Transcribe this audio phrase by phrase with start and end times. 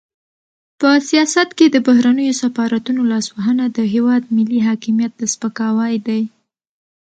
[0.79, 6.21] په سیاست کې د بهرنیو سفارتونو لاسوهنه د هېواد ملي حاکمیت ته سپکاوی دی.